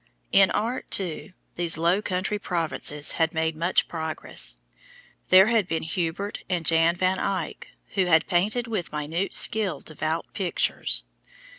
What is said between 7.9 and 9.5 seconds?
had painted with minute